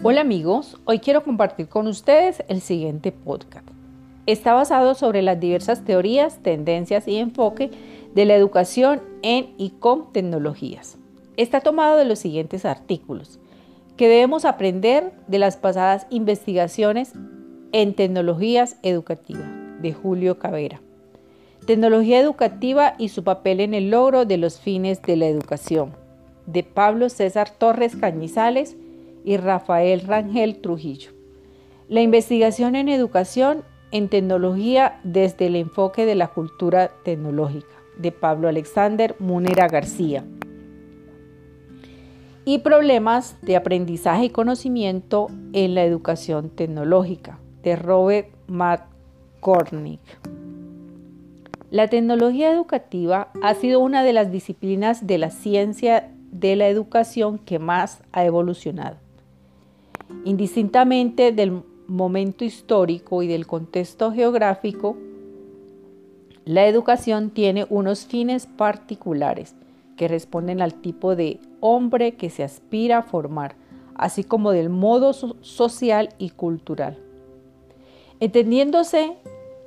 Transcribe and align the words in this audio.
Hola 0.00 0.20
amigos, 0.20 0.76
hoy 0.84 1.00
quiero 1.00 1.24
compartir 1.24 1.66
con 1.66 1.88
ustedes 1.88 2.44
el 2.46 2.60
siguiente 2.60 3.10
podcast. 3.10 3.66
Está 4.26 4.54
basado 4.54 4.94
sobre 4.94 5.22
las 5.22 5.40
diversas 5.40 5.84
teorías, 5.84 6.38
tendencias 6.40 7.08
y 7.08 7.16
enfoque 7.16 7.72
de 8.14 8.24
la 8.24 8.36
educación 8.36 9.02
en 9.22 9.54
y 9.58 9.70
con 9.70 10.12
tecnologías. 10.12 10.98
Está 11.36 11.62
tomado 11.62 11.96
de 11.96 12.04
los 12.04 12.20
siguientes 12.20 12.64
artículos, 12.64 13.40
que 13.96 14.08
debemos 14.08 14.44
aprender 14.44 15.14
de 15.26 15.40
las 15.40 15.56
pasadas 15.56 16.06
investigaciones 16.10 17.14
en 17.72 17.94
tecnologías 17.94 18.76
educativas, 18.84 19.50
de 19.82 19.94
Julio 19.94 20.38
Cavera. 20.38 20.80
Tecnología 21.66 22.20
educativa 22.20 22.94
y 22.98 23.08
su 23.08 23.24
papel 23.24 23.58
en 23.58 23.74
el 23.74 23.90
logro 23.90 24.26
de 24.26 24.36
los 24.36 24.60
fines 24.60 25.02
de 25.02 25.16
la 25.16 25.26
educación, 25.26 25.90
de 26.46 26.62
Pablo 26.62 27.08
César 27.08 27.50
Torres 27.50 27.96
Cañizales 27.96 28.76
y 29.28 29.36
Rafael 29.36 30.00
Rangel 30.00 30.62
Trujillo. 30.62 31.10
La 31.86 32.00
investigación 32.00 32.74
en 32.76 32.88
educación 32.88 33.62
en 33.90 34.08
tecnología 34.08 35.00
desde 35.04 35.48
el 35.48 35.56
enfoque 35.56 36.06
de 36.06 36.14
la 36.14 36.28
cultura 36.28 36.92
tecnológica, 37.04 37.74
de 37.98 38.10
Pablo 38.10 38.48
Alexander 38.48 39.14
Munera 39.18 39.68
García. 39.68 40.24
Y 42.46 42.60
problemas 42.60 43.36
de 43.42 43.56
aprendizaje 43.56 44.24
y 44.24 44.30
conocimiento 44.30 45.26
en 45.52 45.74
la 45.74 45.84
educación 45.84 46.48
tecnológica, 46.48 47.38
de 47.62 47.76
Robert 47.76 48.30
McCormick. 48.46 50.00
La 51.70 51.88
tecnología 51.88 52.50
educativa 52.50 53.30
ha 53.42 53.52
sido 53.52 53.80
una 53.80 54.02
de 54.04 54.14
las 54.14 54.32
disciplinas 54.32 55.06
de 55.06 55.18
la 55.18 55.28
ciencia 55.28 56.14
de 56.32 56.56
la 56.56 56.68
educación 56.68 57.36
que 57.36 57.58
más 57.58 58.02
ha 58.12 58.24
evolucionado. 58.24 58.96
Indistintamente 60.24 61.32
del 61.32 61.62
momento 61.86 62.44
histórico 62.44 63.22
y 63.22 63.28
del 63.28 63.46
contexto 63.46 64.12
geográfico, 64.12 64.96
la 66.44 66.66
educación 66.66 67.30
tiene 67.30 67.66
unos 67.68 68.06
fines 68.06 68.46
particulares 68.46 69.54
que 69.96 70.08
responden 70.08 70.62
al 70.62 70.74
tipo 70.74 71.16
de 71.16 71.40
hombre 71.60 72.12
que 72.12 72.30
se 72.30 72.42
aspira 72.44 72.98
a 72.98 73.02
formar, 73.02 73.56
así 73.96 74.24
como 74.24 74.52
del 74.52 74.70
modo 74.70 75.12
social 75.12 76.10
y 76.18 76.30
cultural. 76.30 76.96
Entendiéndose 78.20 79.16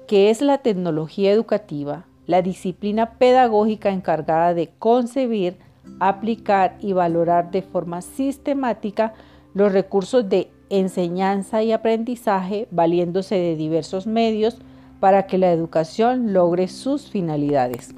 que 0.08 0.30
es 0.30 0.42
la 0.42 0.60
tecnología 0.60 1.32
educativa, 1.32 2.06
la 2.28 2.42
disciplina 2.42 3.12
pedagógica 3.12 3.92
encargada 3.92 4.54
de 4.54 4.70
concebir, 4.80 5.58
aplicar 6.00 6.78
y 6.80 6.94
valorar 6.94 7.52
de 7.52 7.62
forma 7.62 8.02
sistemática 8.02 9.14
los 9.54 9.72
recursos 9.72 10.28
de 10.30 10.50
enseñanza 10.70 11.64
y 11.64 11.72
aprendizaje 11.72 12.68
valiéndose 12.72 13.36
de 13.36 13.56
diversos 13.56 14.08
medios 14.08 14.58
para 15.00 15.28
que 15.28 15.38
la 15.38 15.52
educación 15.52 16.34
logre 16.34 16.68
sus 16.68 17.10
finalidades. 17.10 17.94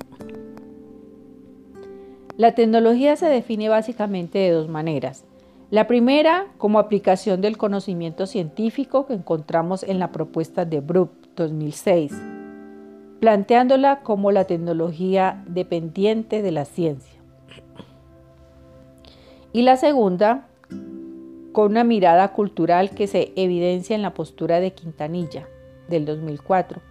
La 2.37 2.55
tecnología 2.55 3.15
se 3.15 3.27
define 3.27 3.69
básicamente 3.69 4.39
de 4.39 4.51
dos 4.51 4.67
maneras. 4.67 5.25
La 5.69 5.85
primera, 5.85 6.47
como 6.57 6.79
aplicación 6.79 7.41
del 7.41 7.57
conocimiento 7.57 8.25
científico 8.25 9.05
que 9.05 9.13
encontramos 9.13 9.83
en 9.83 9.99
la 9.99 10.11
propuesta 10.11 10.65
de 10.65 10.81
Brook 10.81 11.11
2006, 11.35 12.13
planteándola 13.19 14.01
como 14.01 14.31
la 14.31 14.45
tecnología 14.45 15.43
dependiente 15.47 16.41
de 16.41 16.51
la 16.51 16.65
ciencia. 16.65 17.19
Y 19.51 19.61
la 19.61 19.77
segunda, 19.77 20.47
con 21.53 21.71
una 21.71 21.83
mirada 21.83 22.33
cultural 22.33 22.89
que 22.89 23.07
se 23.07 23.31
evidencia 23.35 23.95
en 23.95 24.01
la 24.01 24.13
postura 24.13 24.59
de 24.59 24.73
Quintanilla 24.73 25.47
del 25.87 26.05
2004, 26.05 26.81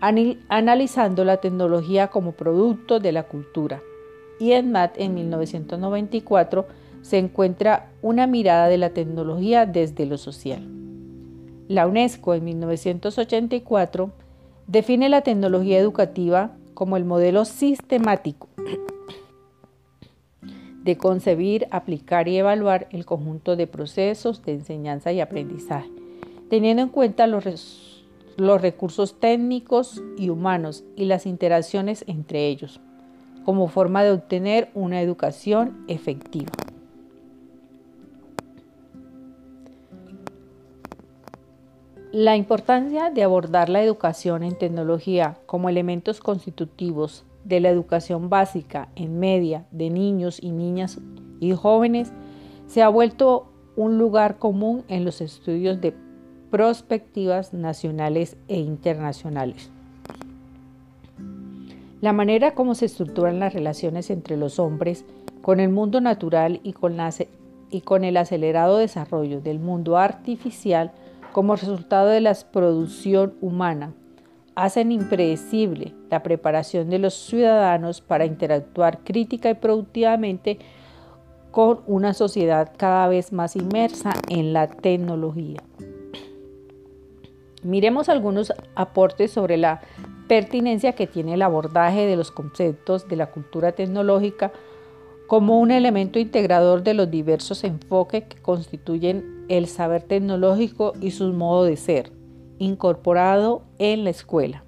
analizando 0.00 1.24
la 1.24 1.38
tecnología 1.38 2.06
como 2.06 2.32
producto 2.32 3.00
de 3.00 3.12
la 3.12 3.24
cultura. 3.24 3.82
Y 4.38 4.52
en 4.52 4.70
MAT 4.70 4.94
en 4.98 5.14
1994 5.14 6.66
se 7.02 7.18
encuentra 7.18 7.90
una 8.00 8.28
mirada 8.28 8.68
de 8.68 8.78
la 8.78 8.90
tecnología 8.90 9.66
desde 9.66 10.06
lo 10.06 10.16
social. 10.16 10.62
La 11.66 11.88
UNESCO 11.88 12.34
en 12.34 12.44
1984 12.44 14.12
define 14.68 15.08
la 15.08 15.22
tecnología 15.22 15.78
educativa 15.78 16.52
como 16.74 16.96
el 16.96 17.04
modelo 17.04 17.44
sistemático 17.44 18.48
de 20.88 20.96
concebir, 20.96 21.68
aplicar 21.70 22.28
y 22.28 22.38
evaluar 22.38 22.88
el 22.92 23.04
conjunto 23.04 23.56
de 23.56 23.66
procesos 23.66 24.42
de 24.42 24.54
enseñanza 24.54 25.12
y 25.12 25.20
aprendizaje, 25.20 25.90
teniendo 26.48 26.82
en 26.82 26.88
cuenta 26.88 27.26
los, 27.26 28.06
los 28.38 28.62
recursos 28.62 29.20
técnicos 29.20 30.02
y 30.16 30.30
humanos 30.30 30.84
y 30.96 31.04
las 31.04 31.26
interacciones 31.26 32.04
entre 32.06 32.46
ellos, 32.46 32.80
como 33.44 33.68
forma 33.68 34.02
de 34.02 34.12
obtener 34.12 34.70
una 34.72 35.02
educación 35.02 35.84
efectiva. 35.88 36.52
La 42.12 42.34
importancia 42.34 43.10
de 43.10 43.24
abordar 43.24 43.68
la 43.68 43.82
educación 43.82 44.42
en 44.42 44.56
tecnología 44.56 45.36
como 45.44 45.68
elementos 45.68 46.20
constitutivos 46.20 47.26
de 47.44 47.60
la 47.60 47.70
educación 47.70 48.28
básica 48.28 48.88
en 48.96 49.18
media 49.18 49.66
de 49.70 49.90
niños 49.90 50.38
y 50.42 50.50
niñas 50.50 50.98
y 51.40 51.52
jóvenes 51.52 52.12
se 52.66 52.82
ha 52.82 52.88
vuelto 52.88 53.52
un 53.76 53.98
lugar 53.98 54.38
común 54.38 54.84
en 54.88 55.04
los 55.04 55.20
estudios 55.20 55.80
de 55.80 55.94
prospectivas 56.50 57.54
nacionales 57.54 58.36
e 58.48 58.58
internacionales. 58.58 59.70
La 62.00 62.12
manera 62.12 62.54
como 62.54 62.74
se 62.74 62.86
estructuran 62.86 63.40
las 63.40 63.54
relaciones 63.54 64.10
entre 64.10 64.36
los 64.36 64.58
hombres 64.58 65.04
con 65.42 65.60
el 65.60 65.68
mundo 65.68 66.00
natural 66.00 66.60
y 66.62 66.72
con, 66.72 66.96
y 67.70 67.80
con 67.80 68.04
el 68.04 68.16
acelerado 68.16 68.78
desarrollo 68.78 69.40
del 69.40 69.58
mundo 69.58 69.96
artificial 69.96 70.92
como 71.32 71.56
resultado 71.56 72.08
de 72.08 72.20
la 72.20 72.36
producción 72.52 73.34
humana 73.40 73.94
hacen 74.58 74.90
impredecible 74.90 75.94
la 76.10 76.24
preparación 76.24 76.90
de 76.90 76.98
los 76.98 77.14
ciudadanos 77.14 78.00
para 78.00 78.26
interactuar 78.26 79.04
crítica 79.04 79.50
y 79.50 79.54
productivamente 79.54 80.58
con 81.52 81.82
una 81.86 82.12
sociedad 82.12 82.72
cada 82.76 83.06
vez 83.06 83.32
más 83.32 83.54
inmersa 83.54 84.14
en 84.28 84.52
la 84.52 84.66
tecnología. 84.66 85.62
Miremos 87.62 88.08
algunos 88.08 88.52
aportes 88.74 89.30
sobre 89.30 89.58
la 89.58 89.80
pertinencia 90.26 90.92
que 90.92 91.06
tiene 91.06 91.34
el 91.34 91.42
abordaje 91.42 92.06
de 92.06 92.16
los 92.16 92.32
conceptos 92.32 93.06
de 93.06 93.14
la 93.14 93.30
cultura 93.30 93.72
tecnológica 93.72 94.50
como 95.28 95.60
un 95.60 95.70
elemento 95.70 96.18
integrador 96.18 96.82
de 96.82 96.94
los 96.94 97.08
diversos 97.08 97.62
enfoques 97.62 98.24
que 98.24 98.42
constituyen 98.42 99.44
el 99.48 99.68
saber 99.68 100.02
tecnológico 100.02 100.94
y 101.00 101.12
su 101.12 101.32
modo 101.32 101.62
de 101.62 101.76
ser 101.76 102.17
incorporado 102.58 103.62
en 103.78 104.04
la 104.04 104.10
escuela. 104.10 104.64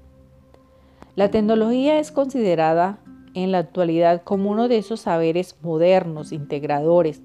La 1.16 1.30
tecnología 1.30 1.98
es 1.98 2.12
considerada 2.12 2.98
en 3.34 3.52
la 3.52 3.58
actualidad 3.58 4.22
como 4.22 4.50
uno 4.50 4.68
de 4.68 4.78
esos 4.78 5.00
saberes 5.00 5.56
modernos, 5.62 6.32
integradores, 6.32 7.22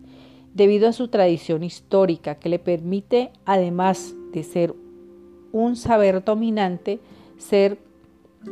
debido 0.53 0.87
a 0.87 0.93
su 0.93 1.07
tradición 1.07 1.63
histórica 1.63 2.35
que 2.35 2.49
le 2.49 2.59
permite, 2.59 3.31
además 3.45 4.15
de 4.31 4.43
ser 4.43 4.75
un 5.51 5.75
saber 5.75 6.23
dominante, 6.23 6.99
ser 7.37 7.77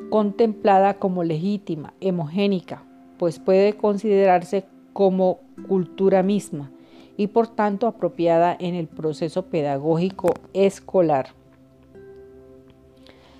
contemplada 0.09 0.95
como 0.95 1.23
legítima, 1.23 1.93
hemogénica, 2.01 2.83
pues 3.17 3.39
puede 3.39 3.73
considerarse 3.73 4.65
como 4.93 5.39
cultura 5.67 6.23
misma 6.23 6.71
y 7.17 7.27
por 7.27 7.47
tanto 7.47 7.87
apropiada 7.87 8.55
en 8.59 8.75
el 8.75 8.87
proceso 8.87 9.45
pedagógico 9.45 10.33
escolar. 10.53 11.42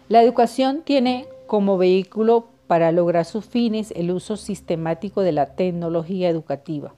La 0.10 0.22
educación 0.22 0.82
tiene 0.84 1.28
como 1.48 1.78
vehículo 1.78 2.48
para 2.68 2.92
lograr 2.92 3.26
sus 3.26 3.46
fines 3.46 3.92
el 3.96 4.12
uso 4.12 4.38
sistemático 4.38 5.22
de 5.22 5.32
la 5.32 5.56
tecnología 5.56 6.30
educativa, 6.30 6.94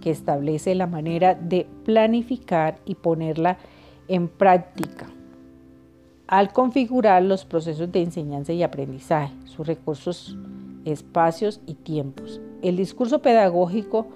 que 0.00 0.10
establece 0.10 0.74
la 0.74 0.86
manera 0.86 1.34
de 1.34 1.66
planificar 1.84 2.78
y 2.84 2.94
ponerla 2.94 3.58
en 4.08 4.28
práctica 4.28 5.06
al 6.26 6.52
configurar 6.52 7.22
los 7.22 7.44
procesos 7.44 7.92
de 7.92 8.02
enseñanza 8.02 8.52
y 8.52 8.62
aprendizaje, 8.62 9.32
sus 9.44 9.66
recursos, 9.66 10.36
espacios 10.84 11.60
y 11.66 11.74
tiempos. 11.74 12.40
El 12.62 12.76
discurso 12.76 13.20
pedagógico 13.20 14.06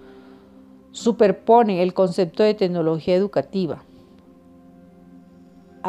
superpone 0.91 1.83
el 1.83 1.95
concepto 1.95 2.43
de 2.43 2.55
tecnología 2.55 3.15
educativa, 3.15 3.85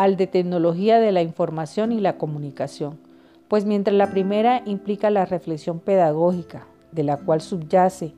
al 0.04 0.16
de 0.16 0.28
tecnología 0.28 1.00
de 1.00 1.12
la 1.12 1.22
información 1.22 1.92
y 1.92 2.00
la 2.00 2.18
comunicación, 2.18 3.00
pues 3.48 3.66
mientras 3.66 3.96
la 3.96 4.12
primera 4.12 4.62
implica 4.66 5.10
la 5.10 5.26
reflexión 5.26 5.80
pedagógica, 5.80 6.68
de 6.92 7.04
la 7.04 7.18
cual 7.18 7.42
subyace 7.42 8.14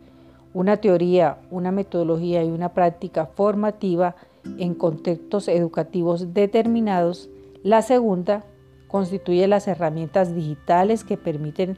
una 0.53 0.77
teoría, 0.77 1.37
una 1.49 1.71
metodología 1.71 2.43
y 2.43 2.51
una 2.51 2.69
práctica 2.73 3.25
formativa, 3.25 4.15
en 4.57 4.73
contextos 4.73 5.47
educativos 5.47 6.33
determinados. 6.33 7.29
La 7.63 7.81
segunda 7.81 8.43
constituye 8.87 9.47
las 9.47 9.67
herramientas 9.67 10.35
digitales 10.35 11.03
que 11.03 11.17
permiten 11.17 11.77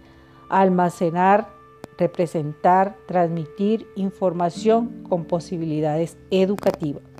almacenar, 0.49 1.47
representar, 1.97 2.95
transmitir 3.07 3.85
información 3.95 5.03
con 5.09 5.25
posibilidades 5.25 6.17
educativas. 6.31 7.12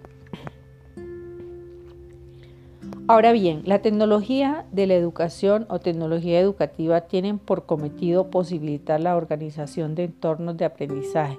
Ahora 3.06 3.34
bien, 3.34 3.64
la 3.66 3.82
tecnología 3.82 4.66
de 4.72 4.88
la 4.88 4.94
educación 4.94 5.66
o 5.70 5.80
tecnología 5.80 6.40
educativa 6.40 7.02
tienen 7.02 7.38
por 7.38 7.66
cometido 7.66 8.30
posibilitar 8.30 9.02
la 9.02 9.18
organización 9.18 9.94
de 9.94 10.06
entornos 10.06 10.56
de 10.56 10.64
aprendizaje 10.64 11.38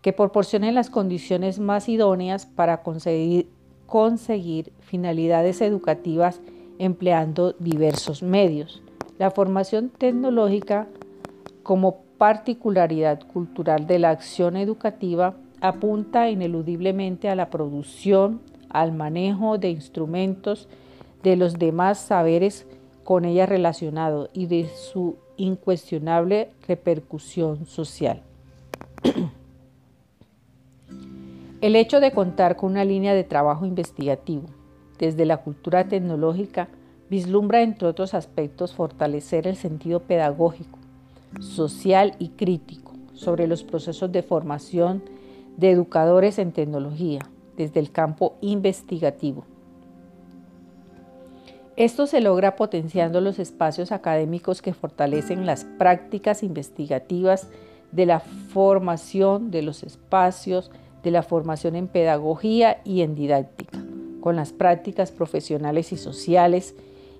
que 0.00 0.12
proporcionen 0.12 0.76
las 0.76 0.88
condiciones 0.88 1.58
más 1.58 1.88
idóneas 1.88 2.46
para 2.46 2.84
conseguir, 2.84 3.48
conseguir 3.86 4.72
finalidades 4.78 5.60
educativas 5.60 6.40
empleando 6.78 7.54
diversos 7.58 8.22
medios. 8.22 8.80
La 9.18 9.32
formación 9.32 9.88
tecnológica 9.88 10.86
como 11.64 12.02
particularidad 12.16 13.26
cultural 13.26 13.88
de 13.88 13.98
la 13.98 14.10
acción 14.10 14.56
educativa 14.56 15.34
apunta 15.60 16.30
ineludiblemente 16.30 17.28
a 17.28 17.34
la 17.34 17.50
producción, 17.50 18.40
al 18.68 18.92
manejo 18.92 19.58
de 19.58 19.70
instrumentos 19.70 20.68
de 21.22 21.36
los 21.36 21.54
demás 21.54 21.98
saberes 21.98 22.66
con 23.04 23.24
ella 23.24 23.46
relacionados 23.46 24.30
y 24.32 24.46
de 24.46 24.68
su 24.68 25.16
incuestionable 25.36 26.50
repercusión 26.66 27.66
social. 27.66 28.22
El 31.60 31.74
hecho 31.74 32.00
de 32.00 32.12
contar 32.12 32.56
con 32.56 32.72
una 32.72 32.84
línea 32.84 33.14
de 33.14 33.24
trabajo 33.24 33.64
investigativo 33.64 34.44
desde 34.98 35.24
la 35.24 35.38
cultura 35.38 35.88
tecnológica 35.88 36.68
vislumbra, 37.08 37.62
entre 37.62 37.88
otros 37.88 38.14
aspectos, 38.14 38.74
fortalecer 38.74 39.46
el 39.46 39.56
sentido 39.56 40.00
pedagógico, 40.00 40.78
social 41.40 42.14
y 42.18 42.30
crítico 42.30 42.92
sobre 43.14 43.46
los 43.46 43.62
procesos 43.62 44.12
de 44.12 44.22
formación 44.22 45.02
de 45.56 45.70
educadores 45.70 46.38
en 46.38 46.52
tecnología, 46.52 47.20
desde 47.56 47.80
el 47.80 47.90
campo 47.90 48.36
investigativo. 48.40 49.44
Esto 51.76 52.06
se 52.06 52.20
logra 52.20 52.56
potenciando 52.56 53.20
los 53.20 53.38
espacios 53.38 53.92
académicos 53.92 54.62
que 54.62 54.72
fortalecen 54.72 55.44
las 55.44 55.64
prácticas 55.64 56.42
investigativas 56.42 57.48
de 57.92 58.06
la 58.06 58.20
formación 58.20 59.50
de 59.50 59.62
los 59.62 59.82
espacios 59.82 60.70
de 61.06 61.12
la 61.12 61.22
formación 61.22 61.76
en 61.76 61.86
pedagogía 61.86 62.80
y 62.84 63.02
en 63.02 63.14
didáctica, 63.14 63.78
con 64.20 64.34
las 64.34 64.52
prácticas 64.52 65.12
profesionales 65.12 65.92
y 65.92 65.96
sociales 65.96 66.74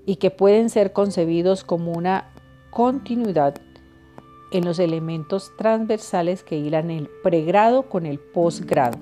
y 0.07 0.17
que 0.17 0.33
pueden 0.33 0.71
ser 0.71 0.93
concebidos 0.93 1.63
como 1.63 1.93
una 1.93 2.33
continuidad 2.71 3.55
en 4.51 4.65
los 4.65 4.81
elementos 4.81 5.53
transversales 5.57 6.43
que 6.43 6.59
hilan 6.59 6.91
el 6.91 7.09
pregrado 7.23 7.85
con 7.89 8.07
el 8.07 8.19
posgrado. 8.19 8.99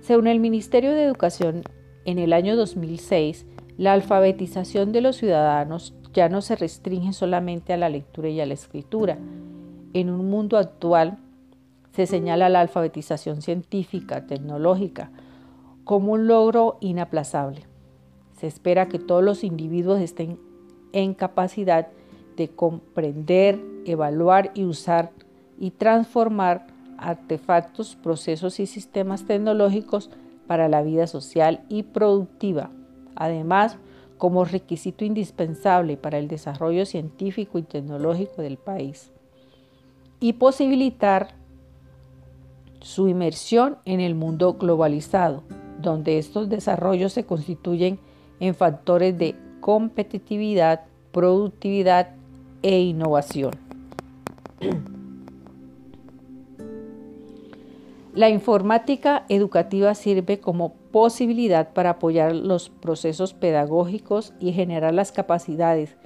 Según 0.00 0.26
el 0.26 0.40
Ministerio 0.40 0.92
de 0.92 1.04
Educación, 1.04 1.62
en 2.06 2.18
el 2.18 2.32
año 2.32 2.56
2006, 2.56 3.46
la 3.76 3.92
alfabetización 3.92 4.92
de 4.92 5.02
los 5.02 5.16
ciudadanos 5.16 5.94
ya 6.14 6.28
no 6.28 6.40
se 6.40 6.56
restringe 6.56 7.12
solamente 7.12 7.72
a 7.72 7.76
la 7.76 7.90
lectura 7.90 8.28
y 8.30 8.40
a 8.40 8.46
la 8.46 8.54
escritura. 8.54 9.18
En 9.92 10.10
un 10.10 10.30
mundo 10.30 10.56
actual 10.56 11.18
se 11.92 12.06
señala 12.06 12.48
la 12.48 12.60
alfabetización 12.60 13.42
científica, 13.42 14.26
tecnológica, 14.26 15.10
como 15.84 16.12
un 16.12 16.26
logro 16.26 16.78
inaplazable. 16.80 17.66
Se 18.38 18.46
espera 18.46 18.88
que 18.88 18.98
todos 18.98 19.22
los 19.22 19.44
individuos 19.44 20.00
estén 20.00 20.38
en 20.92 21.12
capacidad 21.12 21.88
de 22.36 22.48
comprender, 22.48 23.60
evaluar 23.84 24.50
y 24.54 24.64
usar 24.64 25.12
y 25.58 25.72
transformar 25.72 26.68
artefactos, 27.00 27.96
procesos 27.96 28.60
y 28.60 28.66
sistemas 28.66 29.24
tecnológicos 29.24 30.10
para 30.46 30.68
la 30.68 30.82
vida 30.82 31.06
social 31.06 31.64
y 31.68 31.82
productiva. 31.82 32.70
Además, 33.16 33.78
como 34.18 34.44
requisito 34.44 35.04
indispensable 35.04 35.96
para 35.96 36.18
el 36.18 36.28
desarrollo 36.28 36.84
científico 36.84 37.58
y 37.58 37.62
tecnológico 37.62 38.42
del 38.42 38.58
país. 38.58 39.10
Y 40.20 40.34
posibilitar 40.34 41.34
su 42.80 43.08
inmersión 43.08 43.78
en 43.84 44.00
el 44.00 44.14
mundo 44.14 44.54
globalizado, 44.54 45.42
donde 45.80 46.18
estos 46.18 46.48
desarrollos 46.48 47.12
se 47.14 47.24
constituyen 47.24 47.98
en 48.40 48.54
factores 48.54 49.16
de 49.16 49.34
competitividad, 49.60 50.82
productividad 51.12 52.14
e 52.62 52.80
innovación. 52.80 53.52
La 58.14 58.28
informática 58.28 59.24
educativa 59.28 59.94
sirve 59.94 60.40
como 60.40 60.74
posibilidad 60.90 61.72
para 61.72 61.90
apoyar 61.90 62.34
los 62.34 62.68
procesos 62.68 63.34
pedagógicos 63.34 64.32
y 64.40 64.52
generar 64.52 64.92
las 64.92 65.12
capacidades 65.12 65.96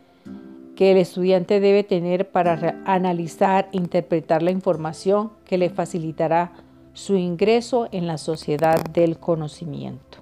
que 0.77 0.91
el 0.91 0.99
estudiante 0.99 1.61
debe 1.61 1.83
tener 1.83 2.31
para 2.31 2.83
analizar 2.85 3.69
e 3.73 3.79
interpretar 3.79 4.43
la 4.43 4.51
información 4.51 5.31
que 5.47 5.57
le 5.57 5.71
facilitará 5.71 6.53
su 6.93 7.17
ingreso 7.17 7.89
en 7.91 8.07
la 8.07 8.19
sociedad 8.19 8.83
del 8.93 9.19
conocimiento. 9.19 10.19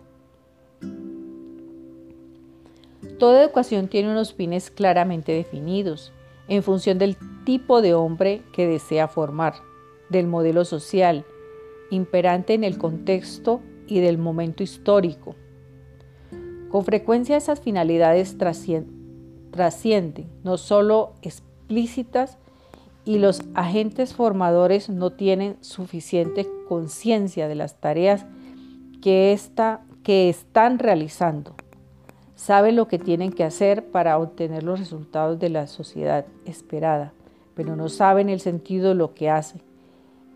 Toda 3.19 3.43
educación 3.43 3.89
tiene 3.89 4.11
unos 4.11 4.35
fines 4.35 4.71
claramente 4.71 5.33
definidos 5.33 6.13
en 6.49 6.63
función 6.63 6.99
del 6.99 7.17
tipo 7.45 7.83
de 7.83 7.95
hombre 7.95 8.43
que 8.53 8.67
desea 8.67 9.09
formar, 9.09 9.55
del 10.11 10.27
modelo 10.27 10.65
social, 10.65 11.25
imperante 11.93 12.55
en 12.55 12.65
el 12.65 12.79
contexto 12.79 13.61
y 13.87 14.01
del 14.01 14.19
momento 14.19 14.63
histórico. 14.63 15.37
Con 16.71 16.85
frecuencia 16.85 17.37
esas 17.37 17.61
finalidades 17.61 18.39
trascienden, 18.39 20.27
no 20.43 20.57
solo 20.57 21.13
explícitas, 21.21 22.39
y 23.05 23.19
los 23.19 23.43
agentes 23.55 24.15
formadores 24.15 24.89
no 24.89 25.11
tienen 25.11 25.57
suficiente 25.61 26.49
conciencia 26.69 27.49
de 27.49 27.57
las 27.57 27.81
tareas 27.81 28.27
que, 29.03 29.37
que 30.03 30.29
están 30.29 30.79
realizando. 30.79 31.55
Saben 32.37 32.77
lo 32.77 32.89
que 32.89 32.99
tienen 32.99 33.33
que 33.33 33.45
hacer 33.45 33.91
para 33.91 34.19
obtener 34.19 34.63
los 34.63 34.79
resultados 34.79 35.39
de 35.39 35.49
la 35.49 35.67
sociedad 35.67 36.27
esperada, 36.47 37.13
pero 37.55 37.77
no 37.77 37.89
saben 37.89 38.29
el 38.29 38.41
sentido 38.41 38.91
de 38.91 38.95
lo 38.95 39.15
que 39.15 39.31
hacen. 39.31 39.61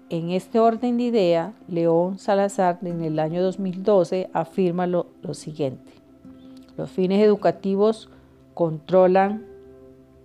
En 0.09 0.31
este 0.31 0.61
orden 0.61 0.99
de 0.99 1.03
idea, 1.03 1.53
León 1.67 2.21
Salazar 2.21 2.79
en 2.83 3.03
el 3.03 3.19
año 3.19 3.43
2012 3.43 4.31
afirma 4.33 4.87
lo, 4.87 5.09
lo 5.21 5.35
siguiente. 5.35 5.95
Los 6.77 6.91
fines 6.91 7.21
educativos 7.21 8.09
controlan, 8.55 9.45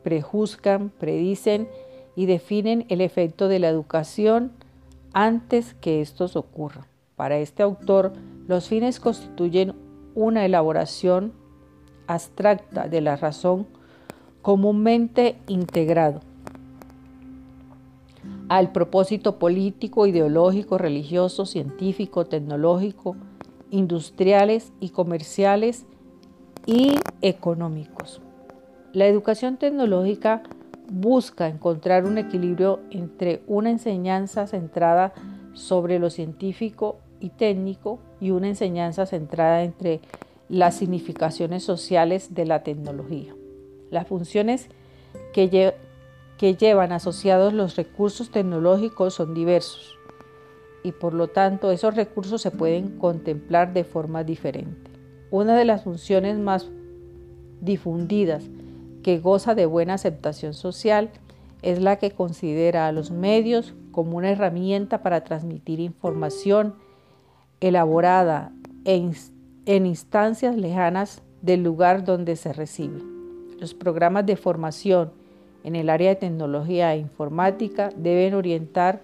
prejuzgan, 0.04 0.92
predicen 1.00 1.68
y 2.16 2.28
definen 2.28 2.86
el 2.90 3.02
efecto 3.02 3.48
de 3.48 3.58
la 3.58 3.70
educación 3.70 4.52
antes 5.14 5.74
que 5.74 6.02
estos 6.02 6.36
ocurran. 6.36 6.86
Para 7.16 7.40
este 7.40 7.64
autor, 7.64 8.14
los 8.48 8.68
fines 8.68 9.00
constituyen 9.00 9.74
una 10.14 10.46
elaboración 10.46 11.34
abstracta 12.06 12.88
de 12.88 13.02
la 13.02 13.16
razón 13.16 13.66
comúnmente 14.44 15.38
integrado 15.48 16.22
al 18.52 18.74
propósito 18.74 19.40
político, 19.40 20.08
ideológico, 20.08 20.78
religioso, 20.78 21.46
científico, 21.46 22.26
tecnológico, 22.26 23.16
industriales 23.70 24.74
y 24.82 24.90
comerciales 24.90 25.86
y 26.66 26.96
económicos. 27.22 28.22
La 28.92 29.08
educación 29.08 29.56
tecnológica 29.56 30.44
busca 30.92 31.48
encontrar 31.48 32.04
un 32.04 32.18
equilibrio 32.18 32.82
entre 32.90 33.42
una 33.48 33.70
enseñanza 33.70 34.46
centrada 34.48 35.14
sobre 35.54 35.98
lo 35.98 36.10
científico 36.10 36.98
y 37.22 37.30
técnico 37.30 38.00
y 38.20 38.32
una 38.32 38.50
enseñanza 38.50 39.06
centrada 39.06 39.64
entre 39.64 40.02
las 40.50 40.76
significaciones 40.76 41.64
sociales 41.64 42.34
de 42.34 42.46
la 42.46 42.64
tecnología. 42.64 43.34
Las 43.92 44.08
funciones 44.08 44.68
que, 45.32 45.74
que 46.42 46.56
llevan 46.56 46.92
asociados 46.92 47.54
los 47.54 47.76
recursos 47.76 48.32
tecnológicos 48.32 49.14
son 49.14 49.36
diversos 49.36 50.00
y 50.84 50.92
por 50.92 51.14
lo 51.14 51.28
tanto 51.28 51.70
esos 51.70 51.96
recursos 51.96 52.42
se 52.42 52.50
pueden 52.50 52.98
contemplar 52.98 53.74
de 53.74 53.84
forma 53.84 54.24
diferente. 54.24 54.90
Una 55.30 55.56
de 55.56 55.66
las 55.66 55.84
funciones 55.84 56.40
más 56.40 56.68
difundidas 57.60 58.46
que 59.04 59.20
goza 59.20 59.54
de 59.54 59.68
buena 59.68 59.94
aceptación 59.94 60.56
social 60.56 61.12
es 61.62 61.80
la 61.80 61.98
que 61.98 62.10
considera 62.10 62.88
a 62.88 62.92
los 62.92 63.12
medios 63.12 63.76
como 63.92 64.18
una 64.18 64.32
herramienta 64.32 65.04
para 65.04 65.24
transmitir 65.24 65.80
información 65.80 66.74
elaborada 67.60 68.52
en, 68.84 69.14
instancias 69.86 70.56
lejanas 70.56 71.22
del 71.44 71.62
lugar 71.62 72.04
donde 72.04 72.36
se 72.36 72.52
recibe. 72.52 73.00
Los 73.60 73.76
programas 73.76 74.26
de 74.26 74.38
formación 74.38 75.21
en 75.64 75.76
el 75.76 75.90
área 75.90 76.10
de 76.10 76.16
tecnología 76.16 76.94
e 76.94 76.98
informática 77.00 77.92
deben 77.96 78.34
orientar 78.34 79.02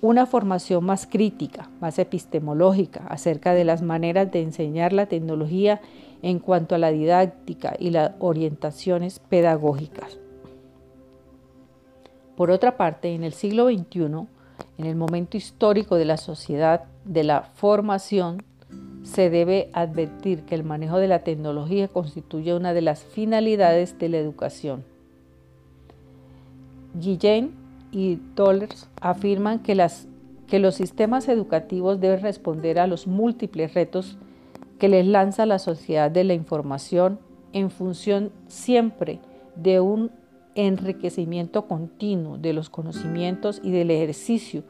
una 0.00 0.26
formación 0.26 0.84
más 0.84 1.06
crítica, 1.06 1.68
más 1.80 1.98
epistemológica 1.98 3.04
acerca 3.08 3.54
de 3.54 3.64
las 3.64 3.82
maneras 3.82 4.30
de 4.30 4.42
enseñar 4.42 4.92
la 4.92 5.06
tecnología 5.06 5.80
en 6.22 6.38
cuanto 6.38 6.74
a 6.74 6.78
la 6.78 6.90
didáctica 6.90 7.74
y 7.78 7.90
las 7.90 8.12
orientaciones 8.20 9.18
pedagógicas. 9.18 10.18
Por 12.36 12.50
otra 12.50 12.76
parte, 12.76 13.14
en 13.14 13.24
el 13.24 13.32
siglo 13.32 13.68
XXI, 13.68 14.02
en 14.78 14.86
el 14.86 14.94
momento 14.94 15.36
histórico 15.36 15.96
de 15.96 16.04
la 16.04 16.16
sociedad 16.16 16.84
de 17.04 17.24
la 17.24 17.42
formación, 17.42 18.44
se 19.02 19.30
debe 19.30 19.70
advertir 19.72 20.42
que 20.42 20.54
el 20.54 20.62
manejo 20.62 20.98
de 20.98 21.08
la 21.08 21.20
tecnología 21.20 21.88
constituye 21.88 22.54
una 22.54 22.74
de 22.74 22.82
las 22.82 23.02
finalidades 23.02 23.98
de 23.98 24.08
la 24.08 24.18
educación. 24.18 24.84
Guillén 26.98 27.52
y 27.92 28.18
Dollars 28.34 28.88
afirman 29.00 29.60
que, 29.60 29.74
los 29.74 30.74
sistemas 30.74 31.28
educativos 31.28 32.00
deben 32.00 32.22
responder 32.22 32.78
a 32.78 32.86
los 32.86 33.06
múltiples 33.06 33.74
retos 33.74 34.18
que 34.78 34.88
les 34.88 35.06
lanza 35.06 35.46
la 35.46 35.58
sociedad 35.58 36.10
de 36.10 36.24
la 36.24 36.34
información 36.34 37.18
en 37.52 37.70
función 37.70 38.30
siempre 38.46 39.20
de 39.56 39.80
un 39.80 40.10
enriquecimiento 40.54 41.66
continuo 41.66 42.38
de 42.38 42.52
los 42.52 42.70
conocimientos 42.70 43.60
y 43.62 43.70
del 43.70 43.90
ejercicio 43.90 44.62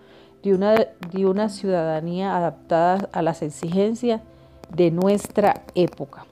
de 0.43 1.27
una 1.27 1.49
ciudadanía 1.49 2.37
adaptada 2.37 3.09
a 3.13 3.23
las 3.23 3.43
exigencias 3.43 4.21
de 4.75 4.91
nuestra 4.91 5.63
época. 5.75 6.27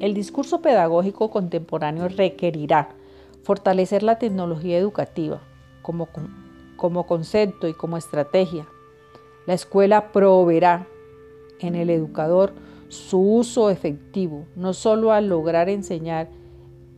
El 0.00 0.14
discurso 0.14 0.60
pedagógico 0.60 1.30
contemporáneo 1.30 2.08
requerirá 2.08 2.90
fortalecer 3.42 4.02
la 4.02 4.18
tecnología 4.18 4.78
educativa 4.78 5.40
como, 5.82 6.08
como 6.76 7.06
concepto 7.06 7.68
y 7.68 7.74
como 7.74 7.96
estrategia. 7.96 8.66
La 9.46 9.54
escuela 9.54 10.12
proveerá 10.12 10.86
en 11.60 11.74
el 11.74 11.90
educador 11.90 12.52
su 12.88 13.18
uso 13.20 13.70
efectivo, 13.70 14.46
no 14.54 14.74
solo 14.74 15.12
al 15.12 15.28
lograr 15.28 15.68
enseñar 15.68 16.28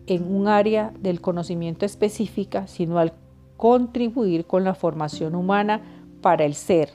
en 0.07 0.35
un 0.35 0.49
área 0.49 0.93
del 0.99 1.21
conocimiento 1.21 1.87
específica, 1.87 2.67
sino 2.67 2.99
al 2.99 3.15
contribuir 3.57 4.45
con 4.47 4.65
la 4.65 4.75
formación 4.75 5.35
humana 5.35 5.83
para 6.21 6.45
el 6.45 6.55
ser, 6.55 6.91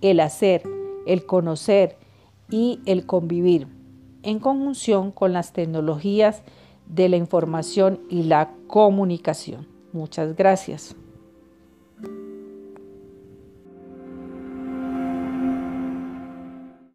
el 0.00 0.20
hacer, 0.20 0.62
el 1.06 1.24
conocer 1.26 1.96
y 2.50 2.80
el 2.86 3.06
convivir, 3.06 3.66
en 4.22 4.38
conjunción 4.38 5.10
con 5.10 5.32
las 5.32 5.52
tecnologías 5.52 6.42
de 6.86 7.08
la 7.08 7.16
información 7.16 8.00
y 8.08 8.24
la 8.24 8.50
comunicación. 8.66 9.66
Muchas 9.92 10.36
gracias. 10.36 10.96